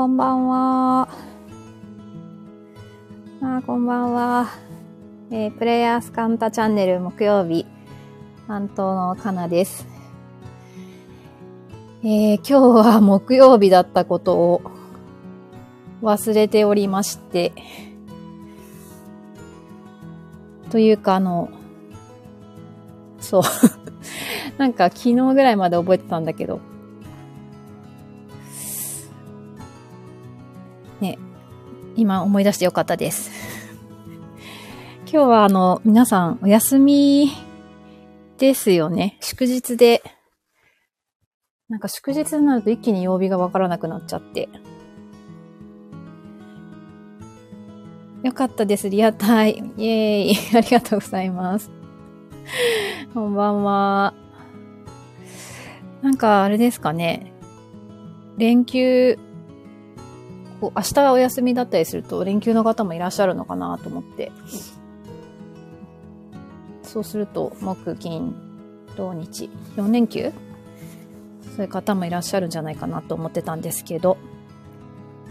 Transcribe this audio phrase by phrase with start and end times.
[0.00, 1.08] こんばんは。
[3.42, 4.48] あ、こんばんは。
[5.30, 7.66] えー、プレイヤースカンタチャンネル木曜日、
[8.48, 9.86] 担当のかなです。
[12.02, 12.44] えー、今
[12.82, 14.62] 日は木曜日だったことを
[16.00, 17.52] 忘れておりまして、
[20.70, 21.50] というかあの、
[23.18, 23.42] そう。
[24.56, 26.60] なんか昨日ぐらいまで覚えてたんだけど、
[32.00, 33.30] 今思い出してよかったです。
[35.04, 37.30] 今日はあの、皆さんお休み
[38.38, 39.18] ですよね。
[39.20, 40.02] 祝日で。
[41.68, 44.48] なんか祝日になると一気に曜日がわからなくなっちゃって。
[48.22, 48.88] よかったです。
[48.88, 49.58] リアタイ。
[49.58, 50.36] イェーイ。
[50.56, 51.70] ありがとうございます。
[53.12, 54.14] こんばんは。
[56.00, 57.34] なんかあれですかね。
[58.38, 59.18] 連休
[60.60, 64.30] こう明日お休みだったりすると連休の方もいらっしゃるのかなと思って。
[66.82, 68.34] そうすると、木、金、
[68.96, 70.32] 土日、4連休？
[71.56, 74.18] そういう方もいらっしゃるんじゃないかなと思ってたんですけど、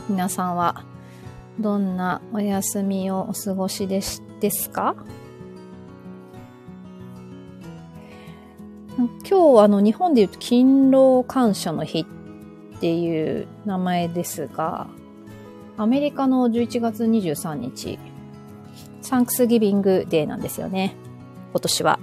[0.07, 0.85] 皆さんは
[1.59, 4.95] どんなお休みをお過ごしでしですか？
[9.29, 12.05] 今日あの日本で言うと勤労感謝の日
[12.77, 14.87] っていう名前ですが、
[15.79, 17.97] アメリカの11月23日、
[19.01, 20.93] サンクスギビングデーなんですよね。
[21.51, 21.99] 今年は。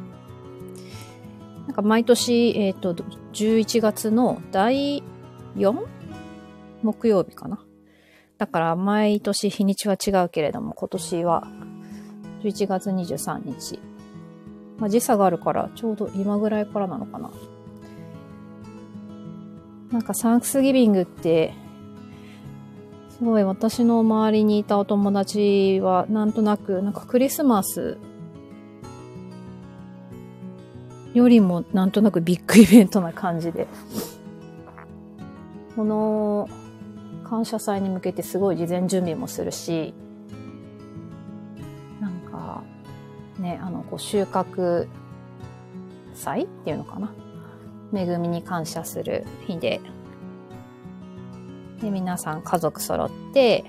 [1.67, 2.95] なんか毎年、えっ、ー、と、
[3.35, 5.03] 11月の第
[5.57, 5.85] 4?
[6.83, 7.63] 木曜日かな。
[8.39, 11.47] だから毎年日にちは違うけれども、今年は
[12.45, 13.79] 11月23日。
[14.79, 17.31] まあ、時差があるからちょうど今ぐらいからなのかな。
[19.93, 21.53] なんかサンクスギビングって
[23.19, 27.97] すごい私の周りにいたお友達はなんとなくなんかクリスマス
[31.15, 33.67] よりもなんとなくビッグイベントな感じで。
[35.75, 36.49] この
[37.25, 39.93] 感謝祭に向けてすごい事前準備もするし
[42.01, 42.63] なんか
[43.39, 44.87] ねあのこう収穫
[46.15, 47.13] 祭っていうのかな。
[47.95, 49.81] 恵みに感謝する日で
[51.81, 53.65] で、皆さん家族揃って、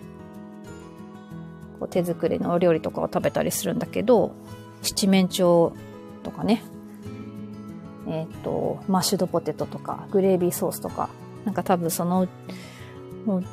[1.79, 4.31] こう手作りのお料理とかを食べたりするんだけど、
[4.81, 5.73] 七面鳥
[6.23, 6.63] とかね、
[8.07, 11.09] えっ、と、マッシュドポテトとか、グレービーソースとか、
[11.45, 12.29] なんか多分そのう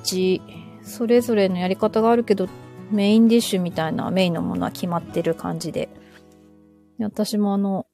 [0.03, 0.43] ち、
[0.83, 2.49] それぞれのやり方があるけど、
[2.91, 5.89] メインディッシュみたいなメインのものは決まってる感じで。
[6.99, 7.87] で私もあの、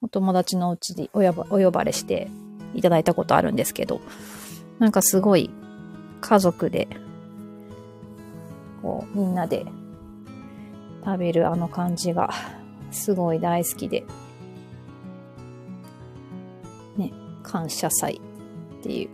[0.00, 2.28] お友達のうちでお呼ばれして
[2.74, 4.00] いただいたことあるんですけど、
[4.78, 5.50] なんかすごい
[6.20, 6.88] 家族で、
[8.82, 9.66] こう、みんなで
[11.04, 12.30] 食べるあの感じが、
[12.90, 14.04] すごい大好きで、
[16.96, 17.12] ね、
[17.42, 18.20] 感謝祭
[18.80, 19.10] っていう、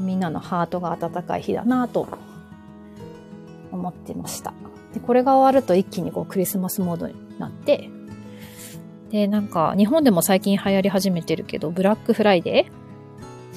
[0.00, 2.08] みんなのハートが温かい日だなと
[3.72, 4.52] 思ってました。
[4.94, 7.90] で、これが終わると一気にこうクリスマスモードになって、
[9.10, 12.77] で、なんか日本でも最近流行り始めてるけど、ブラックフライデー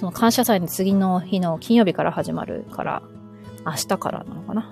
[0.01, 3.03] その感謝祭の次の日の金曜日から始まるから、
[3.63, 4.71] 明日からなのかな。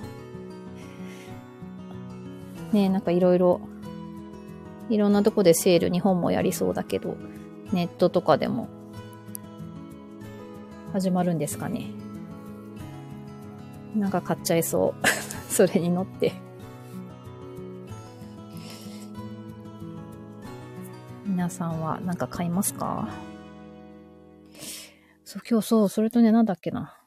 [2.71, 3.61] ねえ、なんかいろいろ、
[4.89, 7.15] いろんなとこでセール、日本もやりそうだけど、
[7.71, 8.69] ネットとかでも
[10.93, 11.91] 始まるんですかね。
[13.95, 15.07] なんか買っちゃいそう。
[15.53, 16.33] それに乗って。
[21.23, 23.09] 皆さんは何か買いますか？
[25.29, 26.97] そう、今日そう、それとね、なんだっけな。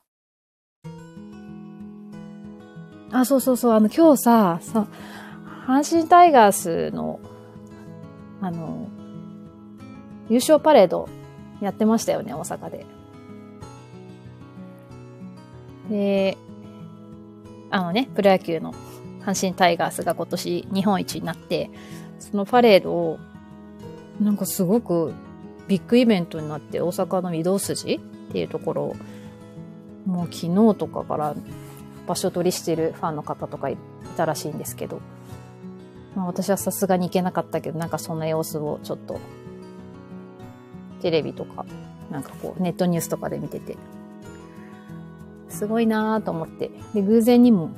[3.10, 4.86] あ、そうそうそう、あの、今日さ、さ、
[5.66, 7.18] 阪神タイガースの、
[8.40, 8.86] あの、
[10.28, 11.08] 優勝パレード
[11.60, 12.86] やってましたよね、大阪で。
[15.90, 16.38] で、
[17.72, 18.72] あのね、プロ野球の
[19.22, 21.72] 阪神タイガースが今年日本一になって、
[22.20, 23.18] そのパレードを、
[24.20, 25.12] なんかすごく
[25.66, 28.00] ビッグイベントになって大阪の御堂筋
[28.32, 28.96] っていうところ
[30.06, 31.36] もう昨日とかから
[32.08, 33.76] 場所取りしてるファンの方とかい
[34.16, 35.02] たらしいんですけど、
[36.16, 39.20] まあ、私はさすがに行けなかったけどなんかそんな様子をちょっと
[41.02, 41.66] テレビとか
[42.10, 43.76] なんかこうネットニュースとかで見てて
[45.50, 47.70] すごいなぁと思ってで偶然にも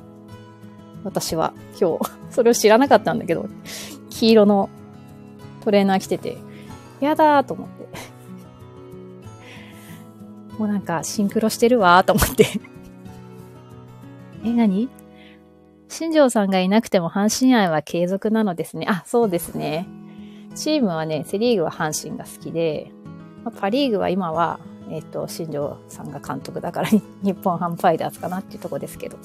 [1.03, 3.49] 私は今日 それを知らなかったんだけど
[4.09, 4.69] 黄色の
[5.65, 6.37] トレーナー着てて
[7.01, 7.74] やだーと思って。
[10.57, 12.47] もうなんかシンクロしてるわと思って。
[14.43, 14.89] え、何？
[15.89, 18.85] 新庄さんがいなくても阪神愛は継続なのですね。
[18.89, 19.87] あ、そうですね。
[20.55, 22.91] チームはね、セリーグは阪神が好きで、
[23.43, 24.59] まあ、パリーグは今は、
[24.89, 27.01] えっ、ー、と、新庄さんが監督だから日
[27.43, 29.17] 本ハムファイターズかなっていうとこですけど。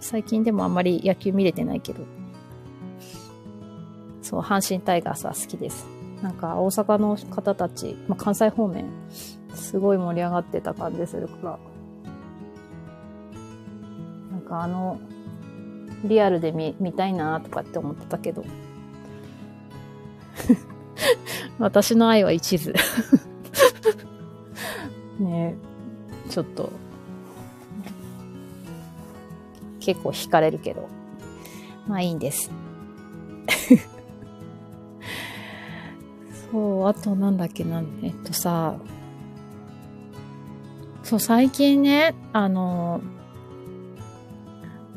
[0.00, 2.04] 最近でもあんまり野球見れてないけど。
[4.22, 5.93] そう、阪神タイガースは好きです。
[6.24, 8.86] なんか大阪の方たち、まあ、関西方面、
[9.54, 11.58] すごい盛り上がってた感じするから。
[14.30, 14.98] なんかあの、
[16.02, 18.42] リアルで見見たいなとかって思ってたけど。
[21.60, 22.72] 私の愛は一途。
[25.22, 25.56] ね
[26.30, 26.72] ちょっと、
[29.80, 30.88] 結構惹かれるけど。
[31.86, 32.50] まあいいんです。
[36.88, 38.76] あとなんだっけな、えっとさ、
[41.02, 43.02] そう、最近ね、あの、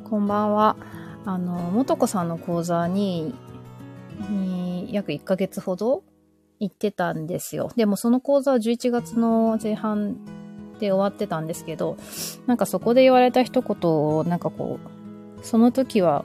[0.09, 0.77] こんばんは。
[1.25, 3.35] あの、もとこさんの講座に、
[4.29, 6.03] に約1ヶ月ほど
[6.59, 7.71] 行ってたんですよ。
[7.75, 10.15] でもその講座は11月の前半
[10.79, 11.97] で終わってたんですけど、
[12.45, 14.79] なんかそこで言われた一言を、なんかこ
[15.41, 16.23] う、その時は、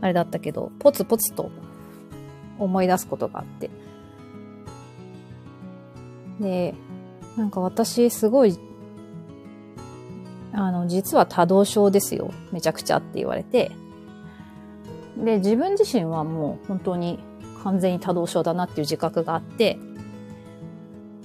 [0.00, 1.50] あれだったけど、ポツポツと
[2.58, 3.70] 思い出すことがあって。
[6.40, 6.74] で、
[7.36, 8.58] なんか私すごい、
[10.52, 12.32] あの、実は多動症ですよ。
[12.52, 13.72] めちゃくちゃって言われて。
[15.16, 17.18] で、自分自身はもう本当に
[17.62, 19.78] 完全に多動症だなっていう自覚があって、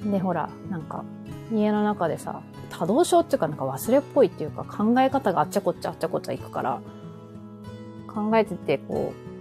[0.03, 1.03] で、ほら、なんか、
[1.51, 6.81] 家の中でさ、多動症っていうかなんか忘れっぽいっていうか考え方があっちゃこっちゃあっちゃこっちゃいくから、
[8.07, 9.32] 考えててこう、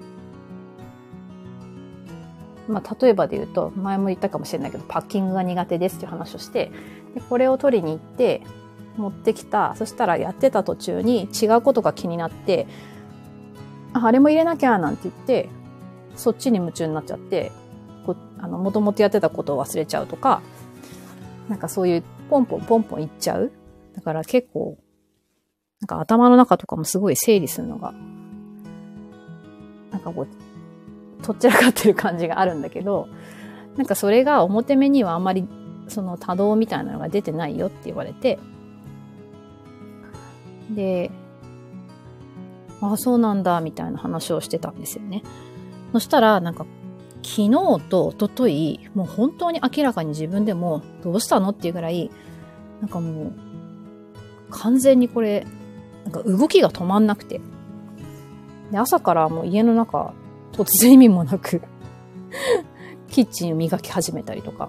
[2.68, 6.70] まあ、例えばで言うと、前も言ったかもしれないけど、パッキングが苦手ですっていう話をして、
[7.14, 8.42] でこれを取りに行って、
[8.96, 9.74] 持ってきた。
[9.76, 12.66] そしたらやってた途中に違うことが気になって、
[13.92, 15.48] あ、あれも入れなきゃなんて言って、
[16.14, 17.52] そっちに夢中になっちゃって、
[18.06, 20.42] こあの、もともとやってたことを忘れちゃうとか、
[21.48, 23.52] なんかそういうポンポンポンポンいっちゃう。
[23.94, 24.78] だから結構、
[25.80, 27.92] なんか頭の中とかもすごい整理するのが、
[29.90, 30.28] なんかこう、
[31.22, 33.08] とっちらかってる感じがあるんだけど、
[33.76, 35.48] なんかそれが表目にはあんまり
[35.88, 38.38] その多動みたいなのが出てないよって言われて、
[40.70, 41.10] で、
[42.80, 45.22] ああ、そうなんだ、みたいな話をしてたんですよね。
[45.92, 46.66] そしたら、なんか、
[47.22, 47.50] 昨日
[47.88, 52.10] と一昨日もう本当に明らかに自分でも、どうしたのっていうぐらい、
[52.80, 53.32] なんかもう、
[54.50, 55.46] 完全にこれ、
[56.04, 57.40] なんか動きが止まんなくて。
[58.72, 60.14] で、朝からもう家の中、
[60.52, 61.62] 突然意味もなく
[63.08, 64.68] キッチンを磨き始めたりとか。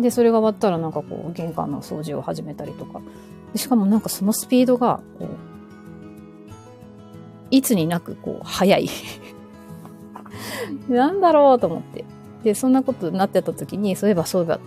[0.00, 3.00] で、それが終わったらなんかこう、玄関の掃除を始めたりとか。
[3.56, 5.28] しかもなんかそのスピードが、こう、
[7.50, 8.88] いつになくこう、早い
[10.88, 12.04] なんだろうと思って。
[12.44, 14.60] で、そんなことになってた時に、そういえばそういえば、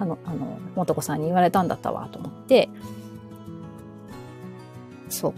[0.00, 2.68] あの、あの、元子さんに言われたんだったわ、と思って、
[5.08, 5.34] そう。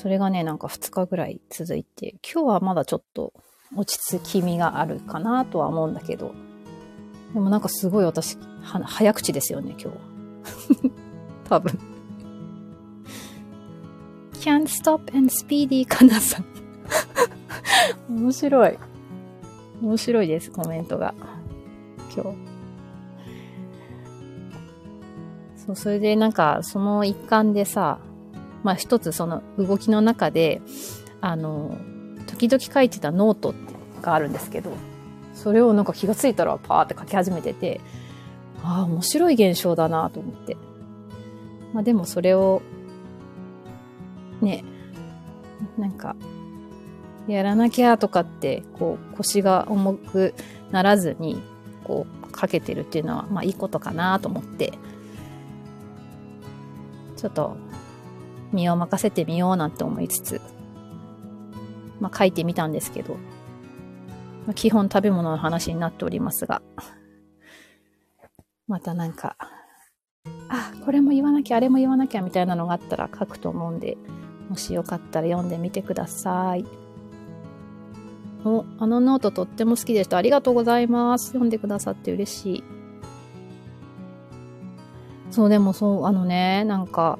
[0.00, 3.34] それがね、なんか2日ぐらい続いて、今日はまだちょっと
[3.76, 6.34] 落ち着きみがあるかなとは思うんだけど、
[7.34, 9.94] でもなんかすごい私、は早口ですよね、今日は。
[11.44, 11.78] 多分。
[14.40, 16.46] can't stop and speedy かなさん。
[18.08, 18.78] 面白い。
[19.82, 21.12] 面白いです、コメントが。
[22.16, 22.38] 今日。
[25.56, 27.98] そう、それでなんか、その一環でさ、
[28.62, 30.60] まあ一つその動きの中で、
[31.20, 31.76] あの、
[32.26, 33.54] 時々書いてたノート
[34.02, 34.72] があるんですけど、
[35.34, 37.80] それをなんか気がついたらパーって書き始めてて、
[38.62, 40.56] ああ、面白い現象だなと思って。
[41.72, 42.62] まあでもそれを
[44.40, 44.64] ね、
[45.78, 46.16] なんか、
[47.28, 50.34] やらなきゃとかって、こう、腰が重く
[50.70, 51.40] ならずに、
[51.84, 54.72] こう、かけてるっていうのは、まあいいことかなと思って、
[57.16, 57.56] ちょっと、
[58.52, 60.40] 身を任せてみようなんて思いつつ、
[62.00, 63.14] まあ書いてみたんですけど、
[64.46, 66.62] まあ、基本食べ物の話になっておりますが、
[68.66, 69.36] またなんか、
[70.48, 73.96] あ、これも言わなきゃ、あれも言わなきゃみたいなのがあったら書くと思うんで、
[74.48, 76.64] もしよかったら読んでみてください。
[78.44, 80.16] お、あのノートとっても好きでした。
[80.16, 81.28] ありがとうございます。
[81.28, 82.64] 読んでくださって嬉しい。
[85.30, 87.18] そう、でもそう、あのね、なんか、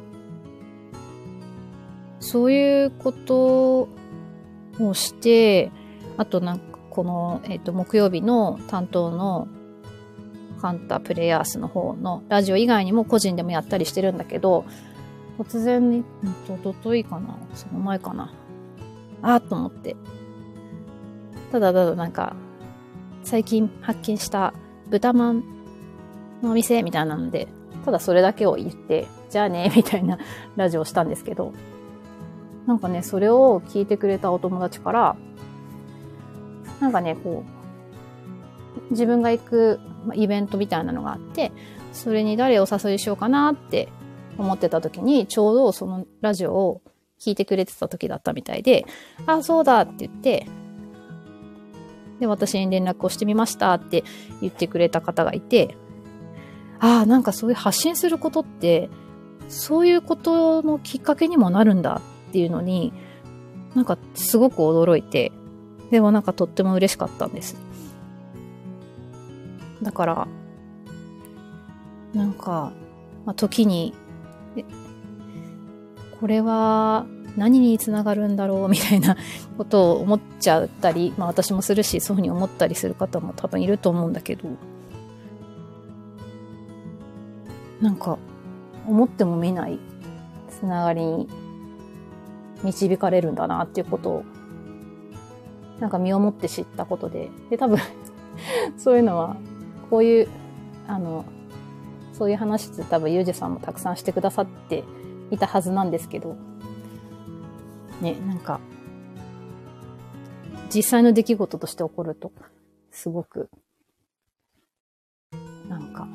[2.30, 3.88] そういうこと
[4.78, 5.72] をして、
[6.16, 9.48] あとなんかこの、えっ、ー、と、木曜日の担当の
[10.60, 14.64] カンタプレイヤースの方のラジオ以外にも個人でもやったりしてるんだけど、
[15.40, 16.04] 突然に、
[16.48, 17.36] おとといかな？
[17.54, 18.32] その前かな？
[19.22, 19.96] あーと思って。
[21.50, 22.36] ただただなんか、
[23.24, 24.54] 最近発見した
[24.88, 25.42] 豚まん
[26.42, 27.48] のお店みたいなので、
[27.84, 30.16] ただそれだけを言って、じゃあね、みたいな
[30.54, 31.52] ラジオをしたんですけど、
[32.66, 35.16] なんかね、それを聞いてくれたお友達から、
[36.80, 39.80] なんかね、こう、自分が行く
[40.14, 41.52] イベントみたいなのがあって、
[41.92, 43.88] それに誰を誘いしようかなって
[44.38, 46.82] 思ってた時に、ちょうどそのラジオを
[47.20, 48.86] 聞いてくれてた時だったみたいで、
[49.26, 50.46] あ、そうだって言って、
[52.20, 54.04] で、私に連絡をしてみましたって
[54.40, 55.76] 言ってくれた方がいて、
[56.78, 58.88] ああ、なんかそういう発信することって、
[59.48, 62.00] そういうことのきっかけにもなるんだ
[62.30, 62.92] っていうのに、
[63.74, 65.32] なんかすごく驚いて、
[65.90, 67.56] でもなんかとっても嬉しかったんです。
[69.82, 70.28] だから、
[72.14, 72.72] なんか、
[73.26, 73.94] まあ、時に、
[76.20, 77.06] これは
[77.36, 78.68] 何につながるんだろう？
[78.68, 79.16] みたいな
[79.56, 84.48] ことを思っちゃったり、まあ私もするし、そういうふうに思ったりする方も多分いると思うんだけど、
[87.80, 88.18] なんか、
[88.86, 89.78] 思っても見ない
[90.50, 91.28] つながりに
[92.62, 94.24] 導かれるんだなっていうことを、
[95.80, 97.78] なんか身をもって知ったことで、で、多分
[98.76, 99.36] そういうのは、
[99.88, 100.28] こういう、
[100.86, 101.24] あの、
[102.12, 104.84] そういう話って多分ユージさんもたくさんしてくださって
[105.30, 106.36] いたはずなんですけど、
[108.00, 108.60] ね、なんか、
[110.74, 112.32] 実際の出来事として起こると、
[112.90, 113.50] すごく、
[115.68, 116.06] なんか、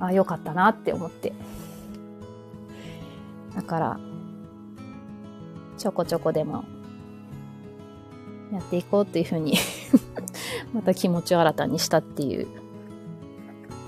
[0.00, 1.32] あ、よかったなって思って。
[3.54, 4.00] だから、
[5.76, 6.64] ちょこちょこでも、
[8.52, 9.54] やっていこうっていうふうに
[10.74, 12.48] また気持ちを新たにしたっていう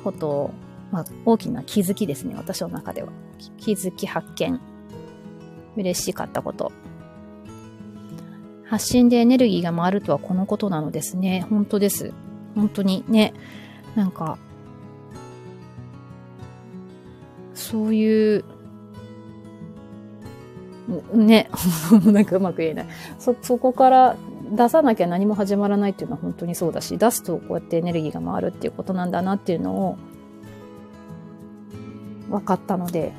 [0.05, 0.51] ことを、
[0.91, 3.09] まあ、大きな気づきですね、私の中では。
[3.59, 4.61] 気づき発見。
[5.77, 6.71] 嬉しかったこと。
[8.65, 11.47] 発信でエネルギーが回るとはこのことなのですね。
[11.51, 12.13] 本当です。
[12.55, 13.35] 本当にね。
[13.95, 14.39] なんか、
[17.55, 18.45] そういう、
[21.15, 21.49] ね、
[22.05, 22.87] なんかうまく言えない。
[23.19, 24.17] そ、そこから
[24.51, 29.97] 出さなきゃ何も始まらないっていうのは本当にそうだし、出すとこうやってエネルギーが回るっていうことなんだなっていうのを
[32.31, 33.13] 分かったので、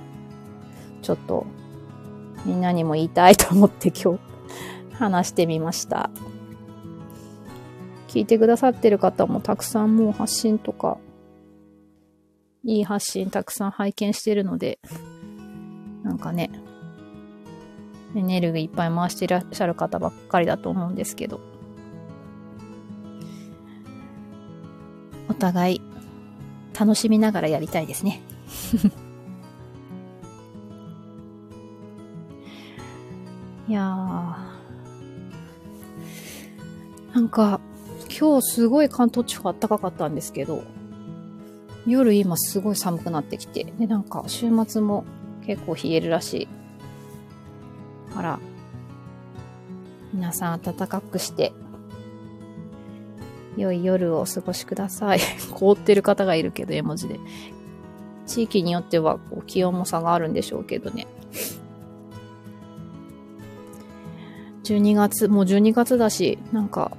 [1.01, 1.45] ちょっと
[2.45, 4.19] みんなにも言いたいと思って今日
[4.95, 6.09] 話してみました。
[8.07, 10.97] 聞いてくださってる方もたくさんもう発信とか
[12.63, 14.79] いい発信たくさん拝見してるので、
[16.03, 16.49] なんかね、
[18.15, 21.39] エネルギーいっぱい回していらっしゃる方ばっかりだと思うんですけど、
[25.29, 25.81] お互い
[26.77, 28.21] 楽しみながらやりたいですね。
[33.67, 34.35] いやー、
[37.15, 37.59] なんか、
[38.19, 40.63] 今日すごい関東地方暖かかったんですけど、
[41.87, 45.05] 夜今すごい寒くなってきて、で、なんか週末も
[45.45, 46.47] 結構冷えるらしい。
[48.23, 48.39] あら、
[50.13, 51.51] 皆さん暖かくして、
[53.57, 55.19] 良い夜をお過ごしください。
[55.53, 57.19] 凍ってる方がいるけど、絵文字で。
[58.25, 61.05] 地域によってはこう気温も差があるんでしょうけどね。
[64.63, 66.95] 12月、もう12月だし、なんか、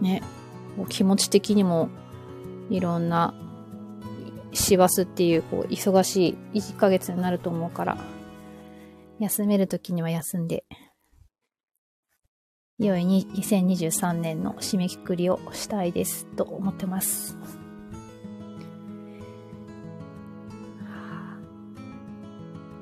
[0.00, 0.22] ね、
[0.88, 1.90] 気持ち的にも
[2.70, 3.34] いろんな
[4.54, 7.98] 師走っていう、こう、忙しい1ヶ月になると思うから、
[9.22, 10.64] 休めるときには休んで、
[12.78, 17.36] 良い2023年の締めくくりをしたいですと思ってます。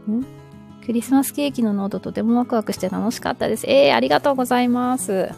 [0.09, 0.25] ん？
[0.87, 3.67] クリスマスケーキのノートとてもワクワクして楽しかったです。
[3.69, 5.29] えー、ありがとうございます。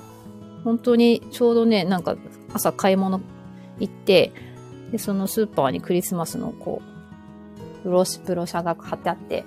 [0.62, 2.16] 本当にちょうどね、なんか
[2.52, 3.20] 朝買い物
[3.80, 4.32] 行って、
[4.92, 6.80] で、そのスーパーにクリスマスのこ
[7.80, 9.44] う、プロシ、プロシャが貼ってあって、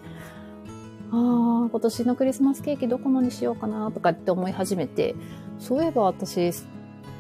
[1.15, 5.15] ああ、今年のクリスマスケーキどこのにしようかなとかって思い始めて、
[5.59, 6.51] そういえば私、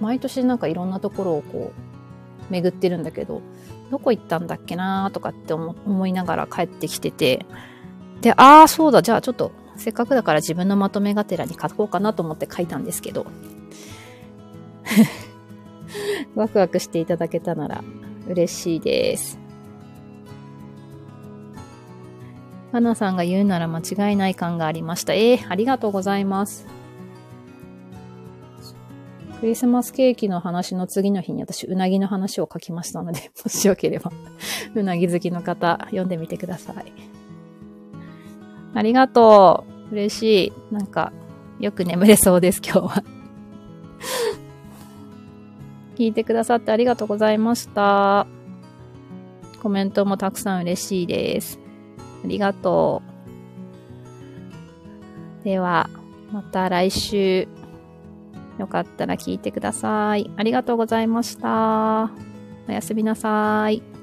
[0.01, 1.71] 毎年なんかいろんなところをこ
[2.49, 3.41] う、巡ってるんだけど、
[3.89, 7.45] どこ行ったんだっけなとかって思いながら帰ってきてて、
[8.19, 13.25] で、ああ、そうだ、じゃあちょっと、せっかくだから自分のまとめがてらに書こうかなと思って書いたんですけど、
[16.35, 17.81] ワクワクしていただけたなら
[18.27, 19.44] 嬉しいです。
[22.75, 25.13] 花さんが言うなら間違いない感がありました。
[25.13, 26.67] えー、ありがとうございます。
[29.39, 34.11] クリスマスケーキの話の次の日に私、うなぎの話を書きましたので、 もしよければ、
[34.75, 36.91] うなぎ好きの方、読んでみてください。
[38.73, 39.93] ありがとう。
[39.93, 40.53] 嬉しい。
[40.73, 41.13] なんか、
[41.61, 43.03] よく眠れそうです、今日は。
[45.95, 48.27] 聞いてくださってありがとうございました。
[49.63, 51.64] コメントもたくさん嬉しいです。
[52.25, 53.03] ありがと
[55.41, 55.43] う。
[55.43, 55.89] では、
[56.31, 57.47] また来週。
[58.57, 60.31] よかったら聞いてください。
[60.35, 62.09] ありがとうございました。
[62.67, 63.94] おやすみなさい。